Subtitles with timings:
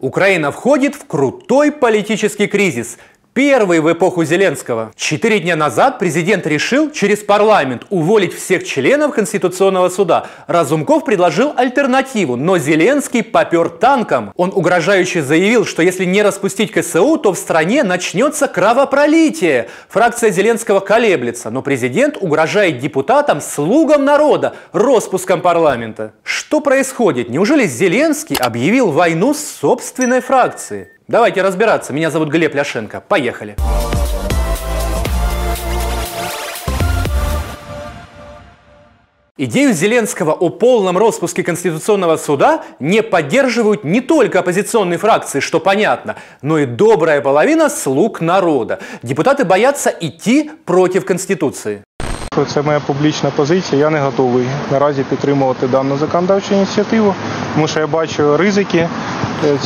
[0.00, 2.96] Украина входит в крутой политический кризис.
[3.42, 4.92] Первый в эпоху Зеленского.
[4.96, 10.26] Четыре дня назад президент решил через парламент уволить всех членов Конституционного суда.
[10.46, 14.34] Разумков предложил альтернативу, но Зеленский попер танком.
[14.36, 19.70] Он угрожающе заявил, что если не распустить КСУ, то в стране начнется кровопролитие.
[19.88, 26.12] Фракция Зеленского колеблется, но президент угрожает депутатам, слугам народа, распуском парламента.
[26.24, 27.30] Что происходит?
[27.30, 30.90] Неужели Зеленский объявил войну собственной фракции?
[31.09, 31.93] Давайте разбираться.
[31.93, 33.01] Меня зовут Глеб Ляшенко.
[33.07, 33.55] Поехали.
[39.37, 46.15] Идею Зеленского о полном распуске Конституционного суда не поддерживают не только оппозиционные фракции, что понятно,
[46.41, 48.79] но и добрая половина слуг народа.
[49.03, 51.81] Депутаты боятся идти против Конституции.
[52.47, 53.81] Це моя публічна позиція.
[53.81, 57.15] Я не готовий наразі підтримувати дану законодавчу ініціативу,
[57.53, 58.89] тому що я бачу ризики е,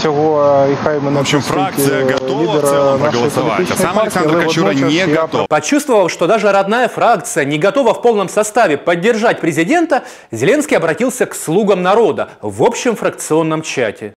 [0.02, 0.67] цього.
[0.71, 3.55] І хай мене В общем, простить, фракция е, готова в лідер целом нашої проголосовать, а
[3.55, 5.47] політичної сам партії, Александр але Кочура водночас не я готов.
[5.47, 11.36] Почувствовав, что даже родная фракция не готова в полном составе поддержать президента, Зеленский обратился к
[11.36, 14.14] слугам народа в общем фракционном чате.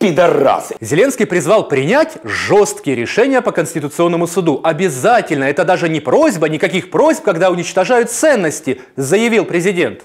[0.00, 0.76] Пидорасы.
[0.80, 4.60] Зеленский призвал принять жесткие решения по Конституционному суду.
[4.64, 10.00] Обязательно, это даже не просьба, никаких просьб, когда уничтожают ценности, заявил президент.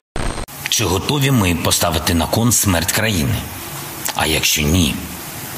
[0.70, 3.36] Чи готові ми поставити на кон смерть країни?
[4.23, 4.95] А якщо ні,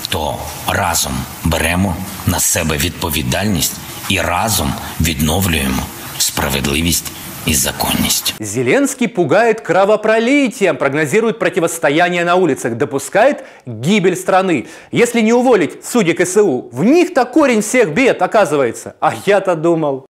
[0.08, 0.36] то
[0.68, 1.12] разом
[1.44, 1.96] беремо
[2.26, 3.72] на себе відповідальність
[4.08, 5.82] і разом відновлюємо
[6.18, 7.12] справедливість
[7.46, 8.34] і законність.
[8.40, 14.66] Зеленский пугает кровопролитием, прогнозирует противостояние на улицах, допускает гибель страны.
[14.92, 18.92] Если не уволить судей КСУ, в них-то корень всех бед оказывается.
[19.00, 20.06] А я-то думал.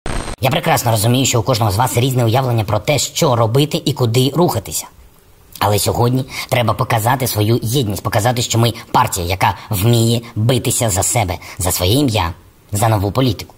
[0.41, 3.93] Я прекрасно розумію, що у кожного з вас різне уявлення про те, що робити і
[3.93, 4.87] куди рухатися.
[5.66, 11.38] Але сьогодні треба показати свою єдність, показати, що ми партія, яка вміє битися за себе,
[11.58, 12.34] за своє ім'я,
[12.72, 13.55] за нову політику.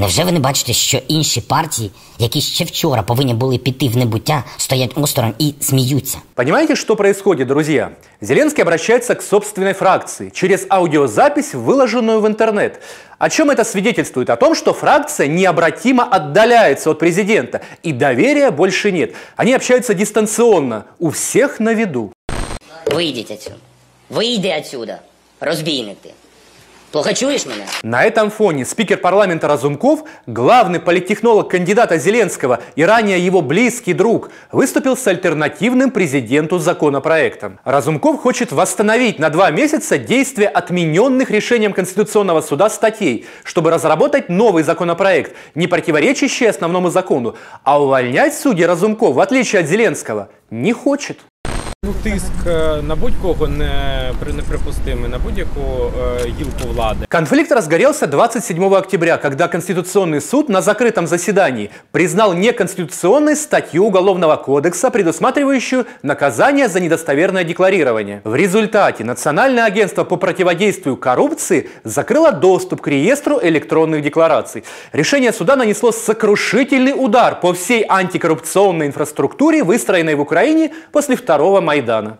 [0.00, 4.44] Невже ви не бачите, що інші партії, які ще вчора повинні були піти в небуття,
[4.56, 6.18] стоять осторонь і сміються?
[6.34, 7.90] Понимаете, что происходит, друзья?
[8.20, 12.80] Зеленский обращается к собственной фракции через аудиозапись, выложенную в интернет.
[13.18, 14.30] О чем это свидетельствует?
[14.30, 19.14] О том, что фракция необратимо отдаляется от президента, и доверия больше нет.
[19.36, 22.12] Они общаются дистанционно, у всех на виду.
[22.86, 23.56] Вийдіть отсюда.
[24.10, 24.98] Вийди отсюда,
[25.40, 26.10] розбійник ти.
[26.93, 27.65] Плохо чуєш мене?
[27.83, 34.29] На этом фоне спикер парламента Разумков, главный политтехнолог кандидата Зеленского и ранее его близкий друг,
[34.51, 37.57] выступил с альтернативным президенту законопроектом.
[37.65, 44.63] Разумков хочет восстановить на два месяца действие отмененных решением Конституционного суда статей, чтобы разработать новый
[44.63, 47.35] законопроект, не противоречащий основному закону.
[47.63, 51.17] А увольнять судьи Разумков, в отличие от Зеленского, не хочет.
[51.85, 52.31] Ну, тиск
[52.81, 55.91] на будь-кого не при- неприпустимий, на будь-яку
[56.39, 57.05] гілку влади.
[57.09, 64.91] Конфликт разгорелся 27 октября, когда Конституционный суд на закрытом заседании признал неконституционной статью Уголовного кодекса,
[64.91, 68.21] предусматривающую наказание за недостоверное декларирование.
[68.23, 74.63] В результате Национальное агентство по противодействию коррупции закрыло доступ к реестру электронных деклараций.
[74.93, 82.19] Решение суда нанесло сокрушительный удар по всей антикоррупционной инфраструктуре, выстроенной в Украине после второго Майдана.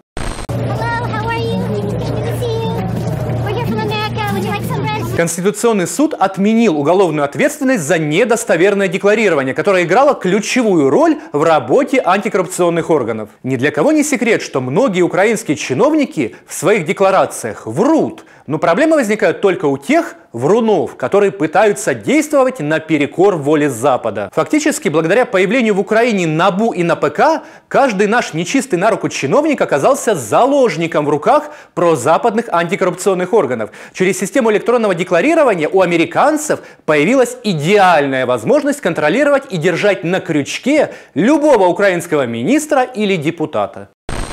[5.16, 12.90] Конституционный суд отменил уголовную ответственность за недостоверное декларирование, которое играло ключевую роль в работе антикоррупционных
[12.90, 13.30] органов.
[13.44, 18.26] Ни для кого не секрет, что многие украинские чиновники в своих декларациях врут.
[18.48, 24.30] Но проблемы возникают только у тех врунов, которые пытаются действовать наперекор воле Запада.
[24.34, 30.16] Фактически, благодаря появлению в Украине НАБУ и НАПК, каждый наш нечистый на руку чиновник оказался
[30.16, 33.70] заложником в руках прозападных антикоррупционных органов.
[33.94, 41.68] Через систему электронного декларирования у американцев появилась идеальная возможность контролировать и держать на крючке любого
[41.68, 43.90] украинского министра или депутата.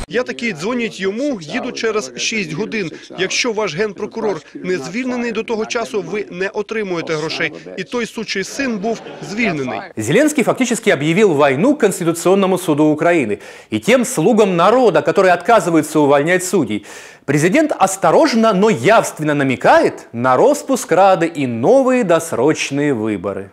[0.10, 2.92] Я такий дзвонять йому, їду через 6 годин.
[3.20, 7.54] Якщо ваш генпрокурор не звільнений до того часу, ви не отримуєте грошей.
[7.78, 9.80] І той сучий син був звільнений.
[9.98, 13.40] Зеленский фактически объявил войну Конституционному суду Украины
[13.74, 16.86] и тем слугам народа, которые отказываются увольнять судей.
[17.26, 23.50] Президент осторожно, но явственно намекает на распуск Рады и новые досрочные выборы.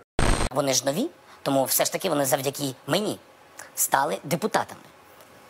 [0.55, 1.07] Вони ж нові,
[1.43, 3.19] тому все ж таки вони завдяки мені
[3.75, 4.81] стали депутатами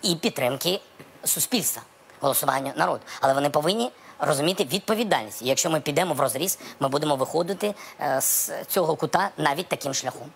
[0.03, 0.81] і підтримки
[1.25, 1.83] суспільства,
[2.21, 3.01] голосування народу.
[3.21, 5.43] Але вони повинні розуміти відповідальність.
[5.43, 9.95] І якщо ми підемо в розріз, ми будемо виходити е, з цього кута навіть таким
[9.95, 10.31] шляхом.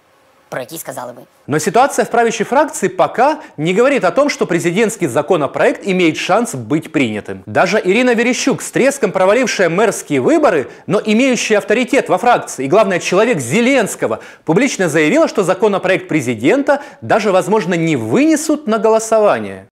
[0.49, 1.23] про які сказали ви.
[1.47, 6.55] Но ситуация в правящей фракции пока не говорит о том, что президентский законопроект имеет шанс
[6.55, 7.43] быть принятым.
[7.47, 12.99] Даже Ирина Верещук, с треском провалившая мэрские выборы, но имеющая авторитет во фракции, и главное,
[13.01, 19.69] человек Зеленского, публично заявила, что законопроект президента даже, возможно, не вынесут на голосование.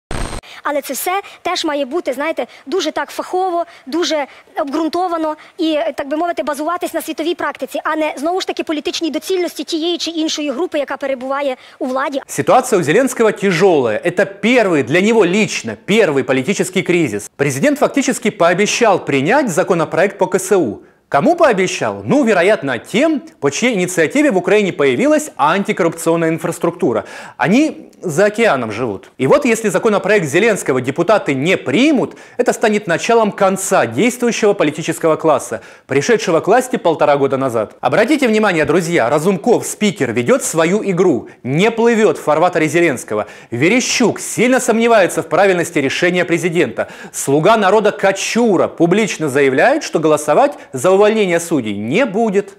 [0.67, 4.27] Але це все теж має бути, знаєте, дуже так фахово, дуже
[4.61, 9.11] обґрунтовано і, так би мовити, базуватись на світовій практиці, а не знову ж таки політичній
[9.11, 12.21] доцільності тієї чи іншої групи, яка перебуває у владі.
[12.27, 13.99] Ситуация у Зеленского тяжелая.
[13.99, 17.31] Это первый, для него лично, первый политический кризис.
[17.37, 20.83] Президент фактически пообещал принять законопроект по КСУ.
[21.10, 22.02] Кому пообещал?
[22.04, 27.06] Ну, вероятно, тем, по чьей инициативе в Украине появилась антикоррупционная инфраструктура.
[27.38, 29.10] Они за океаном живут.
[29.18, 35.62] И вот если законопроект Зеленского депутаты не примут, это станет началом конца действующего политического класса,
[35.88, 37.76] пришедшего к власти полтора года назад.
[37.82, 43.28] Обратите внимание, друзья, Разумков, спикер, ведет свою игру, не плывет в фарватере Зеленского.
[43.50, 46.90] Верещук сильно сомневается в правильности решения президента.
[47.12, 52.58] Слуга народа Качура публично заявляет, что голосовать за увольнение судей не будет.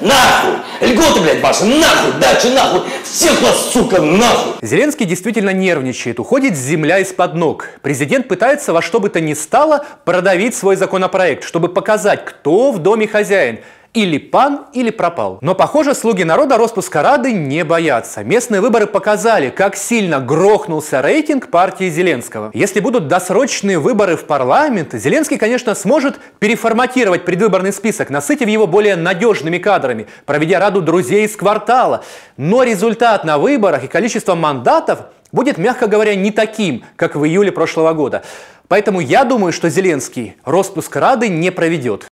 [0.00, 0.58] Нахуй!
[0.80, 2.12] Льготы, блядь, ваши, нахуй!
[2.20, 2.82] Дачи, нахуй!
[3.02, 4.54] Всех вас, сука, нахуй!
[4.62, 7.70] Зеленский действительно нервничает, уходит земля из-под ног.
[7.82, 12.78] Президент пытается во что бы то ни стало продавить свой законопроект, чтобы показать, кто в
[12.78, 13.58] доме хозяин.
[13.94, 15.38] Или пан, или пропал.
[15.40, 18.22] Но, похоже, слуги народа распуска Рады не боятся.
[18.22, 22.50] Местные выборы показали, как сильно грохнулся рейтинг партии Зеленского.
[22.52, 28.94] Если будут досрочные выборы в парламент, Зеленский, конечно, сможет переформатировать предвыборный список, насытив его более
[28.94, 32.04] надежными кадрами, проведя Раду друзей из квартала.
[32.36, 35.00] Но результат на выборах и количество мандатов
[35.32, 38.22] будет, мягко говоря, не таким, как в июле прошлого года.
[38.68, 42.06] Поэтому я думаю, что Зеленский распуск Рады не проведет.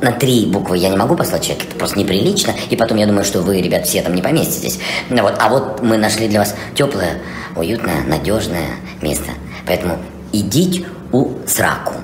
[0.00, 2.52] На три буквы я не могу послать человека, это просто неприлично.
[2.70, 4.78] И потом я думаю, что вы, ребят, все там не поместитесь.
[5.10, 7.20] Ну вот, а вот мы нашли для вас теплое,
[7.56, 8.68] уютное, надежное
[9.02, 9.30] место.
[9.66, 9.98] Поэтому
[10.32, 11.94] идите у сраку.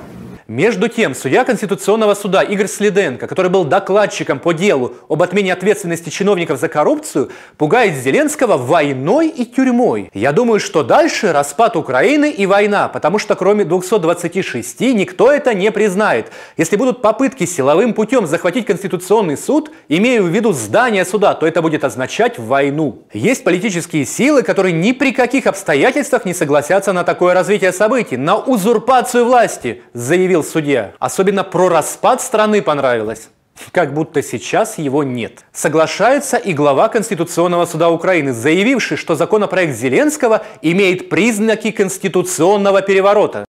[0.47, 6.11] Между тем, судья Конституционного суда Игорь Следенко, который был докладчиком по делу об отмене ответственности
[6.11, 10.11] чиновников за коррупцию, пугает Зеленского войной и тюрьмой.
[10.13, 15.71] Я думаю, что дальше распад Украины и война, потому что кроме 226 никто это не
[15.71, 16.31] признает.
[16.57, 21.63] Если будут попытки силовым путем захватить Конституционный суд, имея в виду здание суда, то это
[21.63, 23.07] будет означать войну.
[23.13, 28.37] Есть политические силы, которые ни при каких обстоятельствах не согласятся на такое развитие событий, на
[28.37, 30.92] узурпацию власти, заявил судья.
[30.98, 33.28] Особенно про распад страны понравилось.
[33.72, 35.44] Как будто сейчас его нет.
[35.52, 43.44] Соглашается и глава Конституционного суда Украины, заявивший, что законопроект Зеленского имеет признаки конституционного переворота.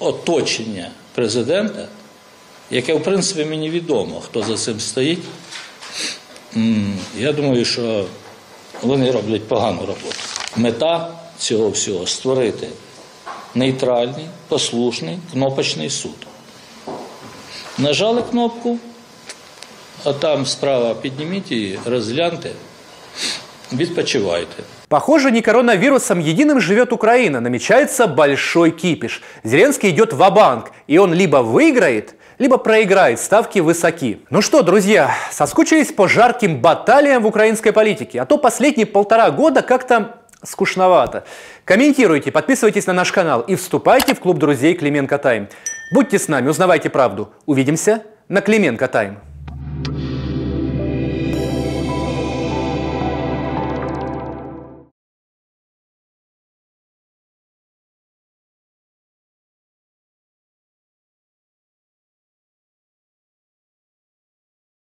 [0.00, 1.88] оточення президента,
[2.70, 5.24] яке, в принципі, мені відомо, хто за цим стоїть.
[6.56, 8.04] М, Я думаю, що
[8.82, 10.16] вони роблять погану роботу.
[10.56, 12.68] Мета цього всього створити
[13.54, 16.26] нейтральний, послушний, кнопочний суд.
[17.78, 18.78] Нажали кнопку,
[20.04, 22.50] а там справа підніміть її, розгляньте,
[23.72, 24.62] відпочивайте.
[24.88, 27.40] Похоже, не коронавирусом единым живет Украина.
[27.40, 29.22] Намечается большой кипиш.
[29.44, 34.20] Зеленский идет в банк и он либо выиграет, либо проиграет, ставки высоки.
[34.30, 38.22] Ну что, друзья, соскучились по жарким баталиям в украинской политике?
[38.22, 41.23] А то последние полтора года как-то скучновато.
[41.65, 45.47] Комментируйте, подписывайтесь на наш канал и вступайте в клуб друзей Клименко Тайм.
[45.93, 47.31] Будьте с нами, узнавайте правду.
[47.45, 49.19] Увидимся на Клименко Тайм.